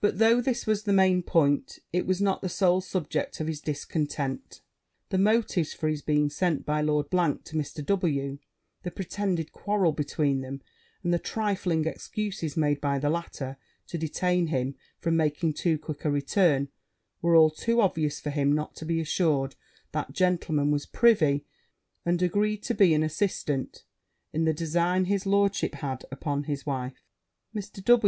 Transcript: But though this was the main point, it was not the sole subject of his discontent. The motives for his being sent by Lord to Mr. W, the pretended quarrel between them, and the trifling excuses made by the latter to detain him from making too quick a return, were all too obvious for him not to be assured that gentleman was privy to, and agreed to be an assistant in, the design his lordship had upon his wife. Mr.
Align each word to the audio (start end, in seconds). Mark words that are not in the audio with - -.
But 0.00 0.18
though 0.18 0.40
this 0.40 0.66
was 0.66 0.82
the 0.82 0.92
main 0.92 1.22
point, 1.22 1.78
it 1.92 2.08
was 2.08 2.20
not 2.20 2.42
the 2.42 2.48
sole 2.48 2.80
subject 2.80 3.38
of 3.38 3.46
his 3.46 3.60
discontent. 3.60 4.60
The 5.10 5.16
motives 5.16 5.72
for 5.72 5.86
his 5.86 6.02
being 6.02 6.28
sent 6.28 6.66
by 6.66 6.80
Lord 6.80 7.08
to 7.12 7.16
Mr. 7.26 7.86
W, 7.86 8.40
the 8.82 8.90
pretended 8.90 9.52
quarrel 9.52 9.92
between 9.92 10.40
them, 10.40 10.60
and 11.04 11.14
the 11.14 11.20
trifling 11.20 11.84
excuses 11.86 12.56
made 12.56 12.80
by 12.80 12.98
the 12.98 13.08
latter 13.08 13.56
to 13.86 13.96
detain 13.96 14.48
him 14.48 14.74
from 14.98 15.16
making 15.16 15.54
too 15.54 15.78
quick 15.78 16.04
a 16.04 16.10
return, 16.10 16.66
were 17.22 17.36
all 17.36 17.50
too 17.50 17.80
obvious 17.80 18.18
for 18.18 18.30
him 18.30 18.52
not 18.54 18.74
to 18.74 18.84
be 18.84 19.00
assured 19.00 19.54
that 19.92 20.10
gentleman 20.12 20.72
was 20.72 20.84
privy 20.84 21.38
to, 21.38 21.44
and 22.06 22.22
agreed 22.22 22.64
to 22.64 22.74
be 22.74 22.92
an 22.92 23.04
assistant 23.04 23.84
in, 24.32 24.46
the 24.46 24.52
design 24.52 25.04
his 25.04 25.24
lordship 25.26 25.76
had 25.76 26.04
upon 26.10 26.42
his 26.42 26.66
wife. 26.66 27.04
Mr. 27.54 28.00